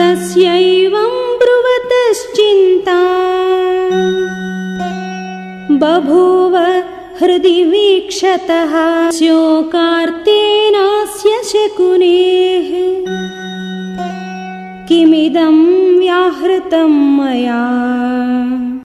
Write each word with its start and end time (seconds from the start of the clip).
तस्यैवं 0.00 1.38
ब्रुवतश्चिन्ता। 1.38 3.00
बभूव 5.70 6.82
हृदि 7.20 7.64
वीक्षतः। 7.64 9.10
स्योकार्तेनास्य 9.10 11.42
शकुनेः। 11.44 13.04
किमिदं 14.88 15.98
व्याहृतं 15.98 17.18
मया। 17.18 18.21